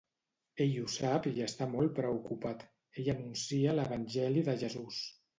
Ell 0.63 0.71
ho 0.83 0.85
sap 0.93 1.25
i 1.31 1.43
està 1.47 1.67
molt 1.73 1.91
preocupat, 1.99 2.63
ell 3.01 3.11
anuncia 3.13 3.75
l'evangeli 3.81 4.43
de 4.49 4.57
Jesús. 4.63 5.03